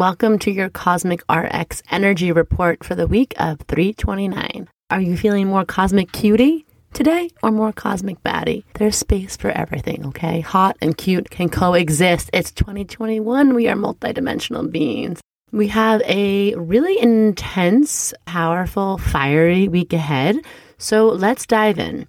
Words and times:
Welcome 0.00 0.38
to 0.38 0.50
your 0.50 0.70
Cosmic 0.70 1.22
RX 1.30 1.82
Energy 1.90 2.32
Report 2.32 2.82
for 2.82 2.94
the 2.94 3.06
week 3.06 3.34
of 3.38 3.60
329. 3.68 4.66
Are 4.88 5.00
you 5.02 5.14
feeling 5.14 5.48
more 5.48 5.66
cosmic 5.66 6.10
cutie 6.10 6.64
today 6.94 7.28
or 7.42 7.50
more 7.50 7.70
cosmic 7.70 8.18
baddie? 8.22 8.64
There's 8.76 8.96
space 8.96 9.36
for 9.36 9.50
everything, 9.50 10.06
okay? 10.06 10.40
Hot 10.40 10.78
and 10.80 10.96
cute 10.96 11.28
can 11.28 11.50
coexist. 11.50 12.30
It's 12.32 12.50
2021. 12.50 13.52
We 13.52 13.68
are 13.68 13.76
multidimensional 13.76 14.72
beings. 14.72 15.20
We 15.52 15.68
have 15.68 16.00
a 16.06 16.54
really 16.54 16.98
intense, 16.98 18.14
powerful, 18.24 18.96
fiery 18.96 19.68
week 19.68 19.92
ahead. 19.92 20.38
So 20.78 21.08
let's 21.08 21.44
dive 21.44 21.78
in. 21.78 22.08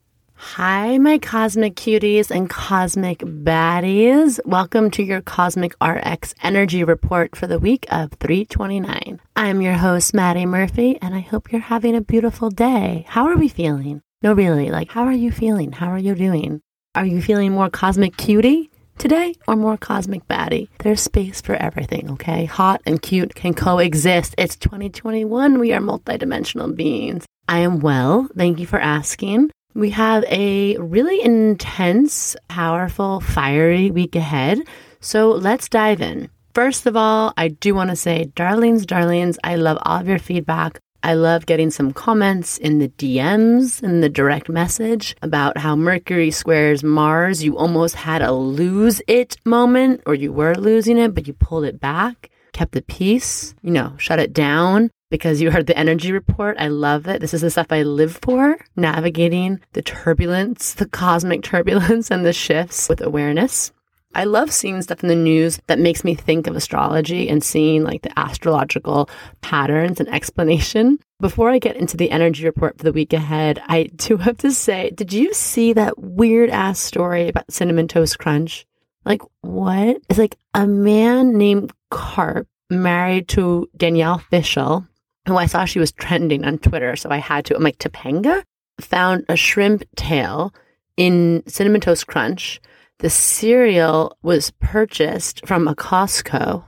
Hi, 0.43 0.97
my 0.97 1.19
cosmic 1.19 1.75
cuties 1.75 2.31
and 2.31 2.49
cosmic 2.49 3.19
baddies. 3.19 4.39
Welcome 4.43 4.89
to 4.91 5.03
your 5.03 5.21
Cosmic 5.21 5.75
RX 5.81 6.33
Energy 6.41 6.83
Report 6.83 7.35
for 7.35 7.45
the 7.45 7.59
week 7.59 7.85
of 7.89 8.11
329. 8.13 9.21
I'm 9.35 9.61
your 9.61 9.75
host, 9.75 10.15
Madi 10.15 10.47
Murphy, 10.47 10.97
and 10.99 11.13
I 11.13 11.19
hope 11.19 11.51
you're 11.51 11.61
having 11.61 11.95
a 11.95 12.01
beautiful 12.01 12.49
day. 12.49 13.05
How 13.07 13.27
are 13.27 13.37
we 13.37 13.49
feeling? 13.49 14.01
No, 14.23 14.33
really, 14.33 14.71
like, 14.71 14.89
how 14.89 15.03
are 15.03 15.13
you 15.13 15.31
feeling? 15.31 15.73
How 15.73 15.91
are 15.91 15.99
you 15.99 16.15
doing? 16.15 16.59
Are 16.95 17.05
you 17.05 17.21
feeling 17.21 17.51
more 17.51 17.69
cosmic 17.69 18.17
cutie? 18.17 18.71
Today 18.97 19.35
or 19.47 19.55
more 19.55 19.77
cosmic 19.77 20.27
baddie? 20.27 20.69
There's 20.79 21.01
space 21.01 21.39
for 21.39 21.53
everything, 21.53 22.09
okay? 22.13 22.45
Hot 22.45 22.81
and 22.87 22.99
cute 22.99 23.35
can 23.35 23.53
coexist. 23.53 24.33
It's 24.39 24.55
2021. 24.57 25.59
We 25.59 25.71
are 25.71 25.79
multidimensional 25.79 26.75
beings. 26.75 27.25
I 27.47 27.59
am 27.59 27.79
well. 27.79 28.27
Thank 28.35 28.59
you 28.59 28.65
for 28.65 28.79
asking. 28.79 29.51
We 29.73 29.91
have 29.91 30.25
a 30.25 30.75
really 30.77 31.21
intense, 31.21 32.35
powerful, 32.49 33.21
fiery 33.21 33.89
week 33.89 34.15
ahead. 34.15 34.59
So 34.99 35.29
let's 35.29 35.69
dive 35.69 36.01
in. 36.01 36.29
First 36.53 36.85
of 36.85 36.97
all, 36.97 37.33
I 37.37 37.47
do 37.47 37.73
want 37.73 37.89
to 37.89 37.95
say, 37.95 38.25
darlings, 38.35 38.85
darlings, 38.85 39.39
I 39.43 39.55
love 39.55 39.77
all 39.83 40.01
of 40.01 40.07
your 40.07 40.19
feedback. 40.19 40.79
I 41.03 41.13
love 41.13 41.45
getting 41.45 41.71
some 41.71 41.93
comments 41.93 42.57
in 42.57 42.79
the 42.79 42.89
DMs 42.89 43.81
in 43.81 44.01
the 44.01 44.09
direct 44.09 44.49
message 44.49 45.15
about 45.21 45.57
how 45.57 45.75
Mercury 45.75 46.29
squares 46.29 46.83
Mars. 46.83 47.43
You 47.43 47.57
almost 47.57 47.95
had 47.95 48.21
a 48.21 48.33
lose 48.33 49.01
it 49.07 49.37
moment, 49.45 50.01
or 50.05 50.13
you 50.13 50.33
were 50.33 50.53
losing 50.53 50.97
it, 50.97 51.15
but 51.15 51.27
you 51.27 51.33
pulled 51.33 51.63
it 51.63 51.79
back, 51.79 52.29
kept 52.51 52.73
the 52.73 52.81
peace, 52.81 53.55
you 53.63 53.71
know, 53.71 53.95
shut 53.97 54.19
it 54.19 54.33
down 54.33 54.91
because 55.11 55.41
you 55.41 55.51
heard 55.51 55.67
the 55.67 55.77
energy 55.77 56.11
report. 56.11 56.57
I 56.57 56.69
love 56.69 57.07
it. 57.07 57.21
This 57.21 57.35
is 57.35 57.41
the 57.41 57.51
stuff 57.51 57.67
I 57.69 57.83
live 57.83 58.17
for, 58.23 58.57
navigating 58.75 59.59
the 59.73 59.83
turbulence, 59.83 60.73
the 60.73 60.87
cosmic 60.87 61.43
turbulence 61.43 62.09
and 62.09 62.25
the 62.25 62.33
shifts 62.33 62.89
with 62.89 63.01
awareness. 63.01 63.71
I 64.13 64.25
love 64.25 64.51
seeing 64.51 64.81
stuff 64.81 65.03
in 65.03 65.09
the 65.09 65.15
news 65.15 65.59
that 65.67 65.79
makes 65.79 66.03
me 66.03 66.15
think 66.15 66.47
of 66.47 66.55
astrology 66.55 67.29
and 67.29 67.43
seeing 67.43 67.83
like 67.83 68.01
the 68.01 68.17
astrological 68.19 69.09
patterns 69.41 69.99
and 69.99 70.09
explanation. 70.09 70.99
Before 71.21 71.49
I 71.49 71.59
get 71.59 71.77
into 71.77 71.95
the 71.95 72.11
energy 72.11 72.43
report 72.43 72.77
for 72.77 72.83
the 72.83 72.91
week 72.91 73.13
ahead, 73.13 73.61
I 73.67 73.83
do 73.83 74.17
have 74.17 74.37
to 74.39 74.51
say, 74.51 74.89
did 74.89 75.13
you 75.13 75.33
see 75.33 75.73
that 75.73 75.97
weird 75.97 76.49
ass 76.49 76.79
story 76.79 77.29
about 77.29 77.51
Cinnamon 77.51 77.87
Toast 77.87 78.17
Crunch? 78.19 78.65
Like, 79.05 79.21
what? 79.41 80.01
It's 80.09 80.19
like 80.19 80.35
a 80.53 80.67
man 80.67 81.37
named 81.37 81.71
Karp 81.89 82.47
married 82.69 83.27
to 83.29 83.69
Danielle 83.77 84.19
Fishel, 84.19 84.87
who 85.27 85.37
I 85.37 85.45
saw 85.45 85.65
she 85.65 85.79
was 85.79 85.91
trending 85.91 86.45
on 86.45 86.57
Twitter. 86.57 86.95
So 86.95 87.09
I 87.09 87.17
had 87.17 87.45
to, 87.45 87.55
I'm 87.55 87.63
like, 87.63 87.77
Topanga 87.77 88.43
found 88.79 89.25
a 89.29 89.35
shrimp 89.35 89.83
tail 89.95 90.53
in 90.97 91.43
Cinnamon 91.47 91.81
Toast 91.81 92.07
Crunch. 92.07 92.59
The 92.99 93.09
cereal 93.09 94.17
was 94.21 94.51
purchased 94.59 95.45
from 95.45 95.67
a 95.67 95.75
Costco 95.75 96.63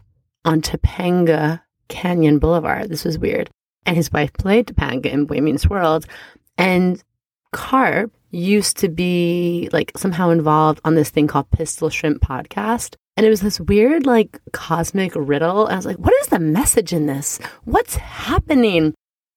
on 0.46 0.62
Topanga 0.62 1.62
Canyon 1.88 2.40
Boulevard. 2.40 2.90
This 2.90 3.06
was 3.06 3.20
weird. 3.20 3.50
And 3.86 3.98
his 3.98 4.12
wife 4.12 4.34
played 4.34 4.68
Topanga 4.68 5.08
in 5.08 5.26
Boy 5.26 5.42
Meets 5.42 5.70
World. 5.70 6.06
And 6.58 7.04
Karp 7.52 8.12
used 8.32 8.78
to 8.78 8.90
be 8.90 9.70
like 9.72 9.92
somehow 9.96 10.30
involved 10.30 10.82
on 10.84 10.96
this 10.96 11.10
thing 11.10 11.28
called 11.28 11.52
Pistol 11.52 11.90
Shrimp 11.90 12.22
Podcast. 12.22 12.96
And 13.16 13.26
it 13.26 13.30
was 13.30 13.42
this 13.42 13.60
weird, 13.60 14.06
like, 14.06 14.40
cosmic 14.54 15.14
riddle. 15.16 15.68
I 15.68 15.76
was 15.76 15.86
like, 15.86 16.00
what 16.00 16.14
is 16.22 16.28
the 16.28 16.40
message 16.40 16.94
in 16.94 17.06
this? 17.06 17.40
What's 17.64 17.96
happening? 17.96 18.96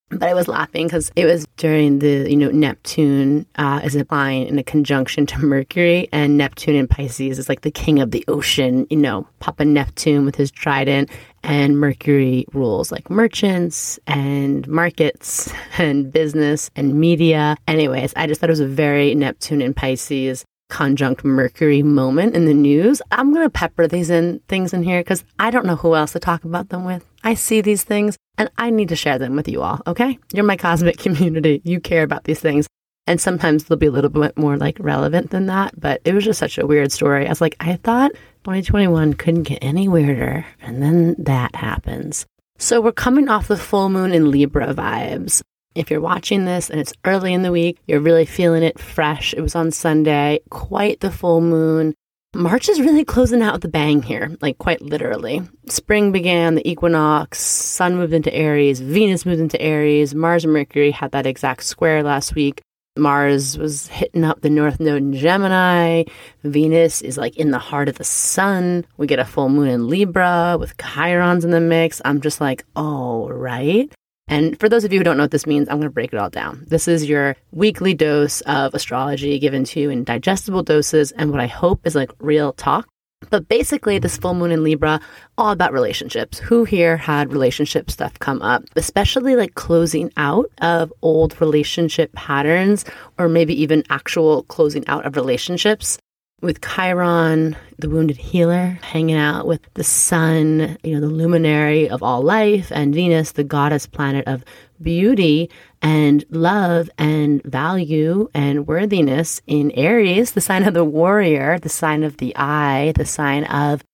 But 0.09 0.23
I 0.23 0.35
was 0.35 0.47
laughing 0.47 0.87
because 0.87 1.11
it 1.17 1.27
was 1.27 1.47
during 1.57 1.99
the, 1.99 2.31
you 2.31 2.37
know, 2.37 2.51
Neptune 2.51 3.45
uh, 3.57 3.81
is 3.83 3.97
applying 3.97 4.47
in 4.47 4.57
a 4.57 4.63
conjunction 4.63 5.27
to 5.27 5.39
Mercury, 5.41 6.09
and 6.13 6.39
Neptune 6.39 6.77
in 6.77 6.87
Pisces 6.87 7.41
is 7.41 7.49
like 7.49 7.63
the 7.63 7.73
king 7.73 7.99
of 7.99 8.13
the 8.13 8.25
ocean, 8.29 8.87
you 8.89 8.97
know, 8.97 9.27
Papa 9.41 9.65
Neptune 9.65 10.25
with 10.25 10.37
his 10.37 10.53
trident, 10.53 11.11
and 11.43 11.79
Mercury 11.79 12.47
rules 12.53 12.93
like 12.93 13.11
merchants 13.11 13.99
and 14.07 14.67
markets 14.69 15.53
and 15.79 16.13
business 16.13 16.71
and 16.77 16.95
media. 16.95 17.57
Anyways, 17.67 18.13
I 18.15 18.29
just 18.29 18.41
thought 18.41 18.49
it 18.49 18.53
was 18.53 18.61
a 18.61 18.67
very 18.67 19.13
Neptune 19.15 19.61
in 19.61 19.75
Pisces 19.75 20.45
conjunct 20.69 21.25
Mercury 21.25 21.83
moment 21.83 22.35
in 22.35 22.45
the 22.45 22.55
news. 22.55 23.01
I'm 23.11 23.33
going 23.33 23.45
to 23.45 23.51
pepper 23.51 23.87
these 23.87 24.11
in 24.11 24.41
things 24.49 24.73
in 24.73 24.83
here 24.83 25.01
because 25.01 25.25
I 25.39 25.51
don't 25.51 25.67
know 25.67 25.77
who 25.77 25.95
else 25.95 26.13
to 26.13 26.21
talk 26.21 26.45
about 26.45 26.69
them 26.69 26.85
with. 26.85 27.05
I 27.23 27.35
see 27.35 27.61
these 27.61 27.85
things 27.85 28.17
and 28.39 28.51
I 28.59 28.71
need 28.71 28.89
to 28.91 28.97
share 28.97 29.19
them 29.19 29.37
with 29.37 29.49
you 29.49 29.63
all. 29.63 29.81
Okay. 29.87 30.19
You're 30.33 30.45
my 30.45 30.57
cosmic 30.57 30.99
community. 31.07 31.63
You 31.65 31.81
care 31.81 32.03
about 32.03 32.25
these 32.25 32.41
things. 32.41 32.67
And 33.09 33.21
sometimes 33.21 33.65
they'll 33.65 33.79
be 33.79 33.87
a 33.87 33.91
little 33.93 34.11
bit 34.11 34.37
more 34.37 34.57
like 34.57 34.79
relevant 34.81 35.31
than 35.31 35.47
that. 35.47 35.79
But 35.81 36.01
it 36.05 36.13
was 36.13 36.25
just 36.25 36.41
such 36.41 36.59
a 36.59 36.67
weird 36.67 36.91
story. 36.91 37.27
I 37.27 37.29
was 37.29 37.41
like, 37.41 37.57
I 37.61 37.77
thought 37.77 38.13
2021 38.45 39.15
couldn't 39.15 39.45
get 39.45 39.61
any 39.63 39.89
weirder. 39.89 40.45
And 40.61 40.83
then 40.83 41.15
that 41.19 41.55
happens. 41.55 42.27
So 42.59 42.81
we're 42.81 42.93
coming 42.93 43.29
off 43.29 43.49
the 43.49 43.57
full 43.57 43.91
moon 43.91 44.13
in 44.13 44.31
Libra 44.31 44.75
vibes. 44.75 45.43
If 45.77 45.91
you're 45.91 46.01
watching 46.01 46.47
this 46.47 46.71
and 46.71 46.81
it's 46.81 46.95
early 47.05 47.35
in 47.35 47.43
the 47.43 47.53
week, 47.53 47.79
you're 47.87 48.01
really 48.01 48.25
feeling 48.25 48.63
it 48.63 48.79
fresh. 48.79 49.35
It 49.35 49.43
was 49.43 49.55
on 49.55 49.71
Sunday, 49.71 50.41
quite 50.49 51.01
the 51.01 51.11
full 51.11 51.43
moon. 51.43 51.95
March 52.35 52.71
is 52.71 52.81
really 52.81 53.05
closing 53.05 53.43
out 53.43 53.53
with 53.53 53.65
a 53.67 53.69
bang 53.69 54.03
here, 54.03 54.35
like 54.41 54.57
quite 54.57 54.81
literally. 54.81 55.43
Spring 55.69 56.13
began, 56.13 56.55
the 56.55 56.69
equinox, 56.69 57.41
Sun 57.41 57.97
moved 57.97 58.15
into 58.15 58.35
Aries, 58.35 58.81
Venus 58.81 59.27
moved 59.27 59.41
into 59.41 59.61
Aries, 59.61 60.15
Mars 60.15 60.45
and 60.45 60.53
Mercury 60.53 60.91
had 60.91 61.13
that 61.13 61.27
exact 61.27 61.63
square 61.65 62.03
last 62.03 62.35
week. 62.35 62.63
Mars 62.97 63.59
was 63.59 63.89
hitting 63.89 64.25
up 64.25 64.41
the 64.41 64.49
North 64.49 64.81
Node 64.81 65.03
in 65.03 65.13
Gemini. 65.13 66.05
Venus 66.43 67.03
is 67.03 67.19
like 67.19 67.37
in 67.37 67.51
the 67.51 67.59
heart 67.59 67.91
of 67.91 67.99
the 67.99 68.05
sun. 68.05 68.87
We 68.97 69.07
get 69.07 69.19
a 69.19 69.27
full 69.27 69.51
moon 69.51 69.69
in 69.69 69.89
Libra 69.89 70.57
with 70.59 70.79
Chirons 70.79 71.45
in 71.45 71.51
the 71.51 71.61
mix. 71.61 72.01
I'm 72.03 72.23
just 72.23 72.41
like, 72.41 72.65
oh, 72.75 73.29
right. 73.29 73.93
And 74.29 74.59
for 74.59 74.69
those 74.69 74.85
of 74.85 74.93
you 74.93 74.99
who 74.99 75.05
don't 75.05 75.17
know 75.17 75.25
what 75.25 75.31
this 75.31 75.47
means, 75.47 75.69
I'm 75.69 75.77
going 75.77 75.89
to 75.89 75.95
break 75.95 76.13
it 76.13 76.19
all 76.19 76.31
down. 76.31 76.65
This 76.67 76.89
is 76.89 77.09
your 77.09 77.37
weekly 77.53 77.95
dose 77.95 78.41
of 78.43 78.75
astrology 78.75 79.39
given 79.39 79.65
to 79.65 79.81
you 79.81 79.91
in 79.91 80.05
digestible 80.05 80.65
doses 80.65 81.13
and 81.13 81.31
what 81.31 81.41
I 81.41 81.47
hope 81.47 81.87
is 81.87 81.95
like 81.95 82.11
real 82.19 82.53
talk. 82.53 82.89
But 83.31 83.49
basically, 83.49 83.99
this 83.99 84.19
full 84.19 84.35
moon 84.35 84.51
in 84.51 84.63
Libra, 84.63 85.01
all 85.39 85.51
about 85.51 85.73
relationships. 85.73 86.39
Who 86.39 86.65
here 86.65 86.97
had 86.97 87.33
relationship 87.33 87.91
stuff 87.91 88.19
come 88.19 88.43
up, 88.43 88.65
especially 88.77 89.37
like 89.37 89.55
closing 89.55 90.13
out 90.17 90.51
of 90.59 90.93
old 91.03 91.41
relationship 91.41 92.13
patterns, 92.13 92.85
or 93.19 93.29
maybe 93.29 93.61
even 93.63 93.85
actual 93.89 94.43
closing 94.45 94.87
out 94.87 95.07
of 95.07 95.17
relationships? 95.17 95.99
with 96.43 96.61
Chiron, 96.61 97.57
the 97.79 97.91
wounded 97.91 98.17
healer, 98.17 98.79
hanging 98.83 99.17
out 99.17 99.47
with 99.47 99.61
the 99.75 99.85
sun, 99.85 100.79
you 100.83 100.95
know, 100.95 101.01
the 101.01 101.13
luminary 101.13 101.89
of 101.89 102.03
all 102.03 102.23
life, 102.23 102.71
and 102.71 102.95
Venus, 102.95 103.33
the 103.33 103.45
goddess 103.45 103.87
planet 103.87 104.27
of 104.27 104.45
beauty 104.81 105.51
and 105.83 106.25
love 106.31 106.91
and 106.99 107.43
value 107.45 108.29
and 108.35 108.67
worthiness 108.67 109.41
in 109.47 109.71
Aries, 109.73 110.33
the 110.33 110.41
sign 110.41 110.65
of 110.65 110.75
the 110.75 110.85
warrior, 110.85 111.59
the 111.59 111.69
sign 111.69 112.03
of 112.03 112.17
the 112.17 112.35
eye, 112.37 112.93
the 112.97 113.07
sign 113.07 113.45
of, 113.45 113.85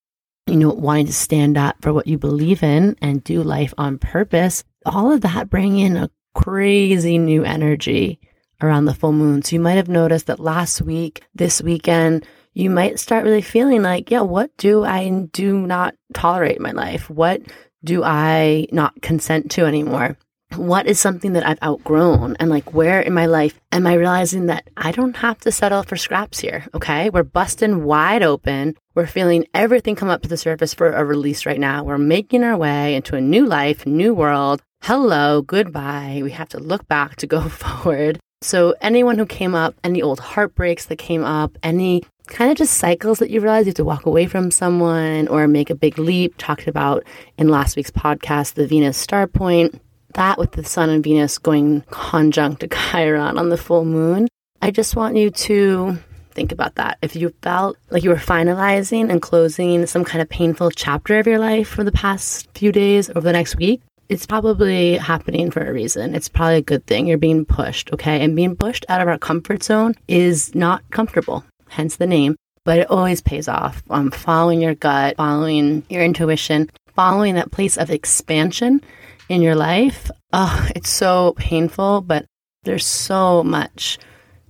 you 0.47 0.57
know, 0.57 0.71
wanting 0.71 1.07
to 1.07 1.13
stand 1.13 1.59
up 1.59 1.77
for 1.81 1.93
what 1.93 2.07
you 2.07 2.19
believe 2.19 2.63
in 2.63 2.97
and 3.03 3.25
do 3.25 3.43
life 3.43 3.75
on 3.79 3.99
purpose. 3.99 4.65
All 4.87 5.13
of 5.13 5.21
that 5.23 5.51
bring 5.51 5.79
in 5.79 5.97
a 5.97 6.11
crazy 6.35 7.19
new 7.19 7.45
energy 7.45 8.21
around 8.61 8.85
the 8.85 8.95
full 8.95 9.13
moon. 9.13 9.43
So 9.43 9.57
you 9.57 9.61
might 9.61 9.73
have 9.73 9.89
noticed 9.89 10.27
that 10.27 10.41
last 10.41 10.81
week, 10.83 11.23
this 11.35 11.61
weekend, 11.61 12.25
you 12.55 12.71
might 12.71 12.99
start 12.99 13.25
really 13.25 13.43
feeling 13.43 13.83
like, 13.83 14.11
yeah, 14.11 14.21
what 14.21 14.55
do 14.57 14.85
I 14.85 15.09
do 15.33 15.67
not 15.67 15.95
tolerate 16.13 16.57
in 16.57 16.63
my 16.63 16.73
life? 16.73 17.09
What 17.09 17.43
do 17.83 18.03
I 18.05 18.67
not 18.71 19.01
consent 19.03 19.51
to 19.53 19.65
anymore? 19.65 20.17
What 20.57 20.87
is 20.87 21.01
something 21.01 21.33
that 21.33 21.47
I've 21.47 21.63
outgrown? 21.63 22.37
And 22.39 22.51
like, 22.51 22.75
where 22.75 23.01
in 23.01 23.15
my 23.15 23.25
life 23.25 23.59
am 23.73 23.87
I 23.87 23.95
realizing 23.95 24.47
that 24.47 24.69
I 24.77 24.93
don't 24.93 25.17
have 25.17 25.39
to 25.41 25.53
settle 25.53 25.83
for 25.83 25.97
scraps 25.97 26.41
here? 26.41 26.67
Okay. 26.75 27.09
We're 27.09 27.23
busting 27.23 27.85
wide 27.85 28.23
open. 28.23 28.77
We're 28.95 29.07
feeling 29.07 29.47
everything 29.55 29.97
come 29.97 30.11
up 30.11 30.21
to 30.23 30.29
the 30.29 30.37
surface 30.37 30.75
for 30.75 30.93
a 30.93 31.05
release 31.07 31.47
right 31.47 31.59
now. 31.59 31.85
We're 31.85 31.97
making 31.97 32.45
our 32.45 32.57
way 32.57 32.95
into 32.95 33.17
a 33.17 33.21
new 33.21 33.47
life, 33.47 33.87
new 33.87 34.13
world. 34.13 34.63
Hello, 34.83 35.41
goodbye. 35.41 36.21
We 36.23 36.33
have 36.33 36.51
to 36.51 36.61
look 36.61 36.87
back 36.87 37.17
to 37.17 37.27
go 37.27 37.41
forward. 37.49 38.19
So, 38.43 38.75
anyone 38.81 39.19
who 39.19 39.27
came 39.27 39.55
up, 39.55 39.77
any 39.85 40.03
old 40.03 40.19
heartbreaks 40.19 40.87
that 40.87 40.99
came 40.99 41.23
up, 41.23 41.57
any 41.63 42.03
kind 42.33 42.51
of 42.51 42.57
just 42.57 42.75
cycles 42.75 43.19
that 43.19 43.31
you 43.31 43.41
realize 43.41 43.67
you 43.67 43.71
have 43.71 43.77
to 43.77 43.85
walk 43.85 44.07
away 44.07 44.27
from 44.27 44.51
someone 44.51 45.29
or 45.29 45.47
make 45.47 45.71
a 45.71 45.75
big 45.75 45.99
leap, 45.99 46.35
talked 46.39 46.67
about 46.67 47.05
in 47.39 47.49
last 47.49 47.77
week's 47.77 47.91
podcast, 47.91 48.55
the 48.55 48.67
Venus 48.67 48.97
star 48.97 49.27
point, 49.27 49.81
that 50.15 50.39
with 50.39 50.53
the 50.53 50.65
Sun 50.65 50.91
and 50.91 51.05
Venus 51.05 51.39
going 51.39 51.83
conjunct 51.91 52.61
to 52.61 52.69
Chiron 52.91 53.39
on 53.39 53.51
the 53.51 53.57
full 53.57 53.85
moon. 53.85 54.29
I 54.61 54.71
just 54.71 54.97
want 54.97 55.17
you 55.17 55.31
to 55.31 55.99
think 56.33 56.53
about 56.53 56.77
that. 56.77 56.99
If 57.03 57.15
you 57.15 57.35
felt 57.43 57.77
like 57.91 58.03
you 58.03 58.11
were 58.11 58.17
finalizing 58.17 59.11
and 59.11 59.21
closing 59.21 59.87
some 59.87 60.05
kind 60.05 60.23
of 60.23 60.29
painful 60.29 60.71
chapter 60.71 61.19
of 61.19 61.27
your 61.27 61.39
life 61.39 61.69
for 61.69 61.85
the 61.85 61.93
past 61.93 62.49
few 62.55 62.73
days 62.73 63.11
over 63.11 63.21
the 63.21 63.33
next 63.33 63.57
week, 63.57 63.83
it's 64.09 64.27
probably 64.27 64.99
happening 64.99 65.51
for 65.51 65.61
a 65.61 65.73
reason. 65.73 66.15
It's 66.15 66.29
probably 66.29 66.57
a 66.57 66.63
good 66.63 66.87
thing. 66.87 67.07
You're 67.07 67.19
being 67.19 67.45
pushed, 67.45 67.93
okay? 67.93 68.23
And 68.23 68.37
being 68.37 68.57
pushed 68.57 68.85
out 68.89 69.01
of 69.01 69.09
our 69.09 69.19
comfort 69.19 69.63
zone 69.63 69.95
is 70.07 70.55
not 70.55 70.83
comfortable, 70.91 71.45
hence 71.73 71.97
the 71.97 72.07
name, 72.07 72.37
but 72.65 72.79
it 72.79 72.91
always 72.91 73.21
pays 73.21 73.49
off. 73.49 73.83
Um, 73.91 74.11
following 74.11 74.61
your 74.61 74.75
gut, 74.75 75.17
following 75.17 75.85
your 75.89 76.03
intuition, 76.03 76.71
following 76.95 77.35
that 77.35 77.51
place 77.51 77.77
of 77.77 77.91
expansion 77.91 78.81
in 79.29 79.43
your 79.43 79.55
life. 79.55 80.11
Oh, 80.33 80.69
it's 80.75 80.91
so 80.91 81.35
painful, 81.37 82.03
but 82.03 82.27
there's 82.63 82.87
so 82.87 83.43
much 83.43 83.99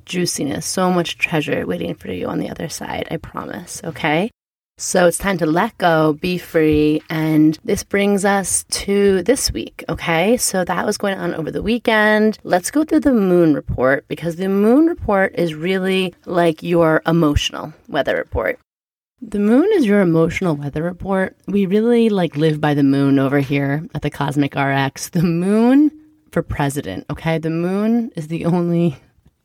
juiciness, 0.04 0.66
so 0.66 0.90
much 0.90 1.18
treasure 1.18 1.66
waiting 1.66 1.94
for 1.94 2.10
you 2.10 2.26
on 2.26 2.38
the 2.38 2.50
other 2.50 2.68
side. 2.68 3.08
I 3.10 3.16
promise, 3.16 3.80
okay? 3.84 4.30
So 4.82 5.06
it's 5.06 5.16
time 5.16 5.38
to 5.38 5.46
let 5.46 5.78
go, 5.78 6.14
be 6.14 6.38
free. 6.38 7.02
And 7.08 7.56
this 7.62 7.84
brings 7.84 8.24
us 8.24 8.64
to 8.70 9.22
this 9.22 9.52
week. 9.52 9.84
Okay. 9.88 10.36
So 10.36 10.64
that 10.64 10.84
was 10.84 10.98
going 10.98 11.16
on 11.16 11.34
over 11.36 11.52
the 11.52 11.62
weekend. 11.62 12.40
Let's 12.42 12.72
go 12.72 12.82
through 12.82 13.00
the 13.00 13.14
moon 13.14 13.54
report 13.54 14.08
because 14.08 14.36
the 14.36 14.48
moon 14.48 14.86
report 14.86 15.36
is 15.36 15.54
really 15.54 16.16
like 16.26 16.64
your 16.64 17.00
emotional 17.06 17.72
weather 17.86 18.16
report. 18.16 18.58
The 19.20 19.38
moon 19.38 19.68
is 19.74 19.86
your 19.86 20.00
emotional 20.00 20.56
weather 20.56 20.82
report. 20.82 21.36
We 21.46 21.64
really 21.66 22.08
like 22.08 22.36
live 22.36 22.60
by 22.60 22.74
the 22.74 22.82
moon 22.82 23.20
over 23.20 23.38
here 23.38 23.86
at 23.94 24.02
the 24.02 24.10
Cosmic 24.10 24.56
RX. 24.56 25.10
The 25.10 25.22
moon 25.22 25.92
for 26.32 26.42
president. 26.42 27.06
Okay. 27.08 27.38
The 27.38 27.50
moon 27.50 28.10
is 28.16 28.26
the 28.26 28.46
only 28.46 28.96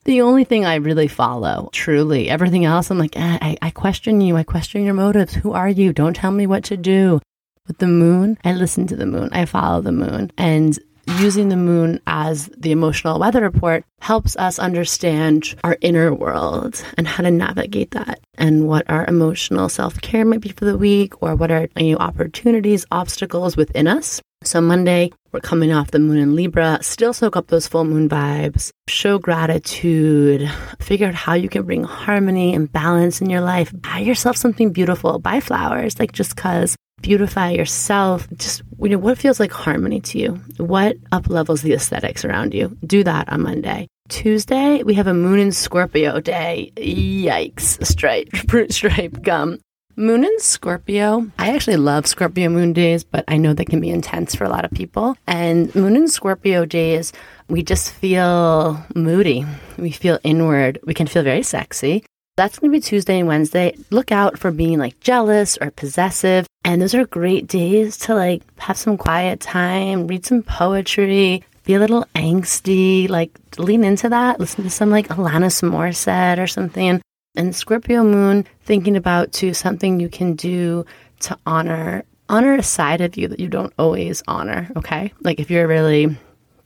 the 0.08 0.22
only 0.22 0.46
thing 0.46 0.66
I 0.66 0.76
really 0.76 1.10
follow, 1.10 1.70
truly. 1.74 2.30
Everything 2.30 2.64
else, 2.64 2.90
I'm 2.90 2.98
like, 2.98 3.16
I, 3.18 3.58
I 3.62 3.70
question 3.72 4.22
you. 4.22 4.38
I 4.38 4.44
question 4.44 4.86
your 4.86 4.94
motives. 4.94 5.34
Who 5.34 5.52
are 5.52 5.70
you? 5.70 5.92
Don't 5.92 6.16
tell 6.16 6.32
me 6.32 6.48
what 6.48 6.64
to 6.66 6.78
do. 6.78 7.20
With 7.68 7.80
the 7.80 7.88
moon, 7.88 8.38
I 8.46 8.54
listen 8.54 8.88
to 8.88 8.96
the 8.96 9.06
moon. 9.06 9.30
I 9.34 9.44
follow 9.44 9.82
the 9.82 9.92
moon. 9.92 10.32
And 10.38 10.80
using 11.20 11.50
the 11.50 11.58
moon 11.58 12.00
as 12.08 12.50
the 12.58 12.72
emotional 12.72 13.20
weather 13.20 13.42
report 13.42 13.84
helps 14.00 14.38
us 14.38 14.60
understand 14.60 15.56
our 15.66 15.78
inner 15.82 16.14
world 16.14 16.82
and 16.98 17.06
how 17.06 17.24
to 17.24 17.32
navigate 17.32 17.92
that 17.92 18.22
and 18.38 18.66
what 18.66 18.90
our 18.90 19.06
emotional 19.08 19.68
self 19.68 20.00
care 20.00 20.24
might 20.24 20.42
be 20.42 20.50
for 20.50 20.64
the 20.64 20.78
week 20.78 21.22
or 21.22 21.36
what 21.36 21.52
are 21.52 21.68
new 21.76 21.98
opportunities, 21.98 22.86
obstacles 22.92 23.58
within 23.58 23.88
us 23.88 24.22
so, 24.48 24.62
Monday, 24.62 25.12
we're 25.34 25.42
coming 25.42 25.74
off 25.74 25.92
the 25.92 26.00
moon 26.00 26.18
in 26.18 26.36
Libra. 26.36 26.80
Still 26.82 27.12
soak 27.12 27.36
up 27.36 27.48
those 27.48 27.68
full 27.68 27.84
moon 27.84 28.08
vibes. 28.08 28.72
Show 28.88 29.20
gratitude. 29.20 30.50
Figure 30.80 31.08
out 31.08 31.16
how 31.16 31.34
you 31.34 31.50
can 31.50 31.64
bring 31.64 31.84
harmony 31.84 32.56
and 32.56 32.72
balance 32.72 33.20
in 33.20 33.30
your 33.30 33.42
life. 33.42 33.74
Buy 33.76 34.00
yourself 34.00 34.38
something 34.38 34.72
beautiful. 34.72 35.20
Buy 35.20 35.42
flowers, 35.42 36.00
like 36.00 36.14
just 36.14 36.38
cause. 36.38 36.78
Beautify 37.02 37.52
yourself. 37.52 38.28
Just, 38.38 38.64
you 38.80 38.90
know, 38.90 38.98
what 38.98 39.18
feels 39.18 39.40
like 39.40 39.52
harmony 39.52 40.00
to 40.00 40.18
you? 40.18 40.40
What 40.58 40.96
up 41.12 41.30
levels 41.30 41.62
the 41.62 41.74
aesthetics 41.74 42.24
around 42.24 42.54
you? 42.54 42.78
Do 42.86 43.04
that 43.04 43.28
on 43.30 43.44
Monday. 43.44 43.88
Tuesday, 44.08 44.82
we 44.84 44.94
have 44.94 45.08
a 45.08 45.14
moon 45.14 45.40
in 45.40 45.52
Scorpio 45.52 46.22
day. 46.22 46.72
Yikes. 46.78 47.86
Stripe, 47.86 48.30
fruit 48.50 48.74
stripe 48.74 49.22
gum. 49.22 49.60
Moon 50.00 50.24
in 50.24 50.40
Scorpio. 50.40 51.26
I 51.40 51.56
actually 51.56 51.78
love 51.78 52.06
Scorpio 52.06 52.50
moon 52.50 52.72
days, 52.72 53.04
but 53.04 53.26
I 53.28 53.38
know 53.38 53.54
they 53.54 53.66
can 53.66 53.80
be 53.80 53.90
intense 53.90 54.36
for 54.36 54.44
a 54.44 54.50
lot 54.50 54.64
of 54.64 54.70
people. 54.70 55.18
And 55.26 55.74
moon 55.74 55.96
in 55.96 56.08
Scorpio 56.08 56.66
days, 56.66 57.12
we 57.50 57.64
just 57.64 57.94
feel 57.94 58.80
moody. 58.94 59.44
We 59.76 59.90
feel 59.90 60.20
inward. 60.24 60.78
We 60.84 60.94
can 60.94 61.08
feel 61.08 61.24
very 61.24 61.42
sexy. 61.42 62.04
That's 62.36 62.60
going 62.60 62.72
to 62.72 62.78
be 62.78 62.80
Tuesday 62.80 63.18
and 63.18 63.28
Wednesday. 63.28 63.76
Look 63.90 64.12
out 64.12 64.38
for 64.38 64.52
being 64.52 64.78
like 64.78 65.00
jealous 65.00 65.58
or 65.60 65.72
possessive. 65.72 66.46
And 66.64 66.80
those 66.80 66.94
are 66.94 67.08
great 67.08 67.48
days 67.48 67.98
to 68.06 68.14
like 68.14 68.44
have 68.60 68.78
some 68.78 68.98
quiet 68.98 69.40
time, 69.40 70.06
read 70.06 70.28
some 70.28 70.44
poetry, 70.44 71.44
be 71.64 71.74
a 71.74 71.80
little 71.80 72.06
angsty, 72.14 73.10
like 73.10 73.32
lean 73.58 73.84
into 73.84 74.10
that. 74.10 74.40
Listen 74.40 74.64
to 74.64 74.70
some 74.70 74.92
like 74.92 75.08
Alanis 75.08 75.68
Morissette 75.68 76.38
or 76.38 76.46
something 76.46 77.02
and 77.38 77.56
Scorpio 77.56 78.04
moon 78.04 78.46
thinking 78.64 78.98
about 78.98 79.32
to 79.34 79.54
something 79.54 80.00
you 80.00 80.10
can 80.10 80.34
do 80.34 80.86
to 81.22 81.38
honor 81.46 82.04
honor 82.30 82.56
a 82.56 82.64
side 82.64 83.00
of 83.02 83.16
you 83.16 83.28
that 83.30 83.40
you 83.40 83.48
don't 83.48 83.74
always 83.80 84.22
honor, 84.28 84.70
okay? 84.76 85.14
Like 85.22 85.40
if 85.40 85.50
you're 85.50 85.68
really 85.68 86.18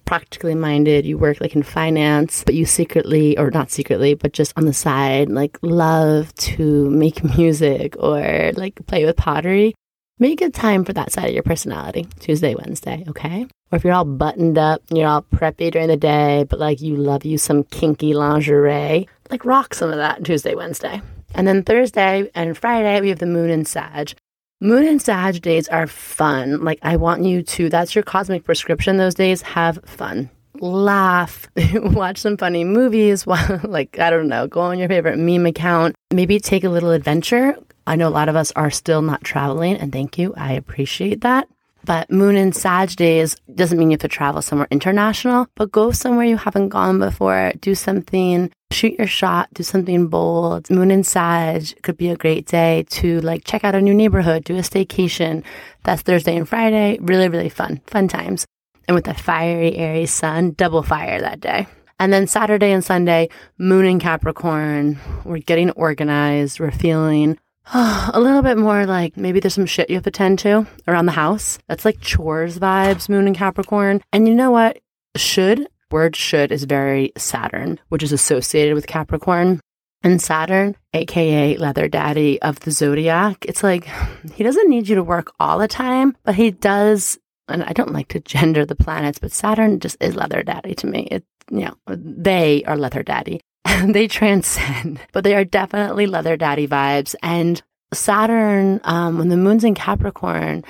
practically 0.05 0.55
minded, 0.55 1.05
you 1.05 1.17
work 1.17 1.39
like 1.39 1.55
in 1.55 1.63
finance, 1.63 2.43
but 2.43 2.55
you 2.55 2.65
secretly 2.65 3.37
or 3.37 3.51
not 3.51 3.71
secretly, 3.71 4.13
but 4.13 4.33
just 4.33 4.53
on 4.57 4.65
the 4.65 4.73
side 4.73 5.29
like 5.29 5.57
love 5.61 6.33
to 6.35 6.89
make 6.89 7.23
music 7.37 7.95
or 7.99 8.51
like 8.55 8.85
play 8.87 9.05
with 9.05 9.17
pottery, 9.17 9.75
make 10.21 10.39
a 10.39 10.51
time 10.51 10.85
for 10.85 10.93
that 10.93 11.11
side 11.11 11.25
of 11.25 11.33
your 11.33 11.43
personality. 11.43 12.07
Tuesday, 12.19 12.53
Wednesday, 12.53 13.03
okay? 13.09 13.47
Or 13.71 13.75
if 13.75 13.83
you're 13.83 13.93
all 13.93 14.05
buttoned 14.05 14.57
up, 14.57 14.83
you're 14.91 15.07
all 15.07 15.23
preppy 15.23 15.71
during 15.71 15.87
the 15.87 15.97
day, 15.97 16.45
but 16.47 16.59
like 16.59 16.79
you 16.79 16.95
love 16.95 17.25
you 17.25 17.39
some 17.39 17.63
kinky 17.65 18.13
lingerie, 18.13 19.09
like 19.31 19.43
rock 19.43 19.73
some 19.73 19.89
of 19.89 19.97
that 19.97 20.23
Tuesday, 20.23 20.53
Wednesday. 20.53 21.01
And 21.33 21.47
then 21.47 21.63
Thursday 21.63 22.29
and 22.35 22.55
Friday, 22.55 23.01
we 23.01 23.09
have 23.09 23.19
the 23.19 23.25
moon 23.25 23.49
and 23.49 23.67
Sag. 23.67 24.13
Moon 24.61 24.85
and 24.85 25.01
Sag 25.01 25.41
days 25.41 25.67
are 25.69 25.87
fun. 25.87 26.63
Like, 26.63 26.77
I 26.83 26.97
want 26.97 27.23
you 27.23 27.41
to, 27.41 27.69
that's 27.69 27.95
your 27.95 28.03
cosmic 28.03 28.43
prescription 28.43 28.97
those 28.97 29.15
days. 29.15 29.41
Have 29.41 29.79
fun. 29.85 30.29
Laugh, 30.59 31.49
watch 31.73 32.19
some 32.19 32.37
funny 32.37 32.63
movies, 32.63 33.25
like, 33.63 33.97
I 33.97 34.11
don't 34.11 34.27
know, 34.27 34.45
go 34.45 34.61
on 34.61 34.77
your 34.77 34.89
favorite 34.89 35.17
meme 35.17 35.47
account, 35.47 35.95
maybe 36.13 36.39
take 36.39 36.63
a 36.63 36.69
little 36.69 36.91
adventure. 36.91 37.57
I 37.85 37.95
know 37.95 38.07
a 38.07 38.09
lot 38.09 38.29
of 38.29 38.35
us 38.35 38.51
are 38.53 38.71
still 38.71 39.01
not 39.01 39.23
traveling, 39.23 39.77
and 39.77 39.91
thank 39.91 40.17
you. 40.17 40.33
I 40.35 40.53
appreciate 40.53 41.21
that. 41.21 41.47
But 41.83 42.11
moon 42.11 42.35
and 42.35 42.55
Sag 42.55 42.95
days 42.95 43.35
doesn't 43.53 43.77
mean 43.77 43.89
you 43.89 43.95
have 43.95 44.01
to 44.01 44.07
travel 44.07 44.41
somewhere 44.41 44.67
international, 44.69 45.47
but 45.55 45.71
go 45.71 45.91
somewhere 45.91 46.25
you 46.25 46.37
haven't 46.37 46.69
gone 46.69 46.99
before. 46.99 47.53
Do 47.59 47.73
something, 47.73 48.51
shoot 48.71 48.93
your 48.97 49.07
shot, 49.07 49.49
do 49.53 49.63
something 49.63 50.07
bold. 50.07 50.69
Moon 50.69 50.91
and 50.91 51.05
Sag 51.05 51.81
could 51.81 51.97
be 51.97 52.09
a 52.09 52.15
great 52.15 52.45
day 52.45 52.85
to 52.89 53.19
like 53.21 53.45
check 53.45 53.63
out 53.63 53.75
a 53.75 53.81
new 53.81 53.93
neighborhood, 53.93 54.43
do 54.43 54.55
a 54.57 54.61
staycation. 54.61 55.43
That's 55.83 56.03
Thursday 56.03 56.37
and 56.37 56.47
Friday. 56.47 56.99
Really, 57.01 57.29
really 57.29 57.49
fun, 57.49 57.81
fun 57.87 58.07
times. 58.07 58.45
And 58.87 58.95
with 58.95 59.05
that 59.05 59.19
fiery 59.19 59.75
Aries 59.75 60.11
sun, 60.11 60.51
double 60.51 60.83
fire 60.83 61.19
that 61.21 61.39
day. 61.39 61.67
And 61.99 62.11
then 62.11 62.27
Saturday 62.27 62.71
and 62.71 62.83
Sunday, 62.83 63.29
moon 63.57 63.85
in 63.85 63.99
Capricorn. 63.99 64.99
We're 65.23 65.37
getting 65.37 65.71
organized. 65.71 66.59
We're 66.59 66.71
feeling 66.71 67.39
a 67.73 68.19
little 68.19 68.41
bit 68.41 68.57
more 68.57 68.85
like 68.85 69.17
maybe 69.17 69.39
there's 69.39 69.53
some 69.53 69.65
shit 69.65 69.89
you 69.89 69.95
have 69.95 70.03
to 70.03 70.11
tend 70.11 70.39
to 70.39 70.67
around 70.87 71.05
the 71.05 71.11
house. 71.11 71.59
That's 71.67 71.85
like 71.85 72.01
chores 72.01 72.59
vibes, 72.59 73.07
moon 73.07 73.27
and 73.27 73.35
Capricorn. 73.35 74.01
And 74.11 74.27
you 74.27 74.33
know 74.33 74.51
what? 74.51 74.79
Should, 75.15 75.67
word 75.91 76.15
should 76.15 76.51
is 76.51 76.63
very 76.63 77.11
Saturn, 77.17 77.79
which 77.89 78.03
is 78.03 78.11
associated 78.11 78.75
with 78.75 78.87
Capricorn. 78.87 79.59
And 80.03 80.19
Saturn, 80.19 80.75
aka 80.93 81.57
Leather 81.57 81.87
Daddy 81.87 82.41
of 82.41 82.59
the 82.61 82.71
zodiac, 82.71 83.45
it's 83.45 83.61
like 83.61 83.85
he 84.33 84.43
doesn't 84.43 84.69
need 84.69 84.87
you 84.87 84.95
to 84.95 85.03
work 85.03 85.31
all 85.39 85.59
the 85.59 85.67
time, 85.67 86.17
but 86.23 86.35
he 86.35 86.51
does. 86.51 87.19
And 87.47 87.63
I 87.63 87.73
don't 87.73 87.91
like 87.91 88.07
to 88.09 88.19
gender 88.19 88.65
the 88.65 88.75
planets, 88.75 89.19
but 89.19 89.31
Saturn 89.31 89.79
just 89.79 89.97
is 89.99 90.15
Leather 90.15 90.41
Daddy 90.41 90.73
to 90.75 90.87
me. 90.87 91.07
It, 91.11 91.25
you 91.51 91.65
know, 91.65 91.75
they 91.87 92.63
are 92.63 92.77
Leather 92.77 93.03
Daddy. 93.03 93.41
they 93.85 94.07
transcend, 94.07 94.99
but 95.11 95.23
they 95.23 95.35
are 95.35 95.45
definitely 95.45 96.07
leather 96.07 96.37
daddy 96.37 96.67
vibes. 96.67 97.15
And 97.21 97.61
Saturn, 97.93 98.79
um, 98.83 99.17
when 99.17 99.29
the 99.29 99.37
moon's 99.37 99.63
in 99.63 99.75
Capricorn, 99.75 100.63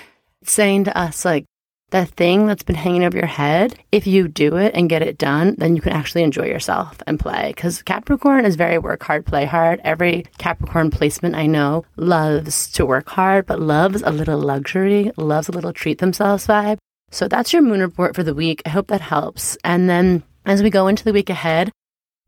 saying 0.44 0.86
to 0.86 0.98
us, 0.98 1.24
like, 1.24 1.46
that 1.92 2.10
thing 2.10 2.48
that's 2.48 2.64
been 2.64 2.76
hanging 2.76 3.04
over 3.04 3.18
your 3.18 3.28
head, 3.28 3.78
if 3.92 4.08
you 4.08 4.28
do 4.28 4.56
it 4.56 4.74
and 4.74 4.90
get 4.90 5.02
it 5.02 5.18
done, 5.18 5.56
then 5.58 5.76
you 5.76 5.82
can 5.82 5.92
actually 5.92 6.24
enjoy 6.24 6.46
yourself 6.46 7.02
and 7.06 7.20
play. 7.20 7.52
Because 7.54 7.82
Capricorn 7.82 8.46
is 8.46 8.56
very 8.56 8.78
work 8.78 9.04
hard, 9.04 9.26
play 9.26 9.46
hard. 9.46 9.82
Every 9.84 10.26
Capricorn 10.38 10.90
placement 10.90 11.36
I 11.36 11.46
know 11.48 11.86
loves 11.98 12.72
to 12.74 12.86
work 12.86 13.10
hard, 13.10 13.46
but 13.46 13.60
loves 13.60 14.02
a 14.02 14.10
little 14.10 14.40
luxury, 14.40 15.12
loves 15.18 15.50
a 15.50 15.52
little 15.52 15.74
treat 15.74 16.00
themselves 16.00 16.48
vibe. 16.48 16.78
So 17.12 17.28
that's 17.28 17.52
your 17.52 17.62
moon 17.62 17.82
report 17.82 18.16
for 18.16 18.24
the 18.24 18.34
week. 18.34 18.62
I 18.66 18.70
hope 18.70 18.88
that 18.88 19.02
helps. 19.02 19.58
And 19.66 19.90
then 19.90 20.24
as 20.46 20.64
we 20.64 20.70
go 20.70 20.88
into 20.88 21.04
the 21.04 21.14
week 21.14 21.30
ahead, 21.30 21.72